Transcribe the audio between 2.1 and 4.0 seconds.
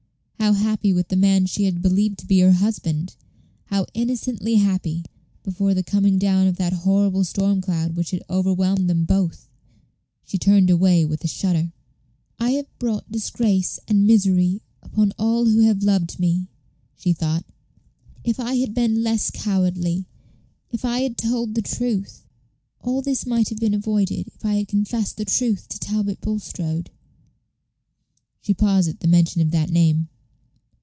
to be her husband! how